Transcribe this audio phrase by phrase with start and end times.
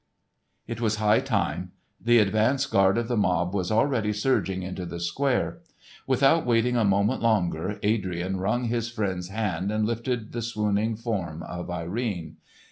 [0.65, 1.73] It was high time.
[2.03, 5.59] The advance guard of the mob was already surging into the square.
[6.07, 11.43] Without waiting a moment longer Adrian wrung his friend's hand and lifted the swooning form
[11.43, 12.37] of Irene.